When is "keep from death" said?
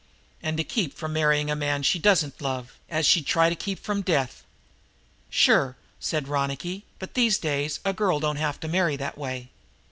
3.55-4.43